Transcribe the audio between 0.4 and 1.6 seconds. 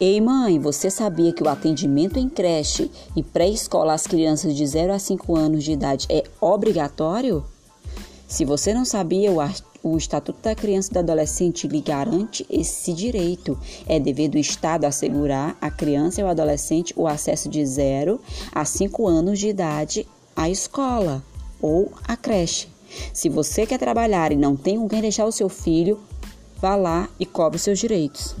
você sabia que o